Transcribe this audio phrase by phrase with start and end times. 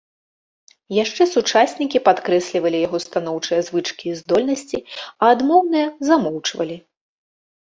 [1.03, 4.77] Яшчэ сучаснікі падкрэслівалі яго станоўчыя звычкі і здольнасці,
[5.23, 6.77] а адмоўныя замоўчвалі.